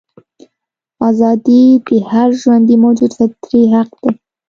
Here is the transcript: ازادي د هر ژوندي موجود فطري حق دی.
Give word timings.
ازادي 1.09 1.63
د 1.87 1.89
هر 2.09 2.29
ژوندي 2.41 2.75
موجود 2.83 3.11
فطري 3.17 3.63
حق 3.73 3.89
دی. 4.01 4.11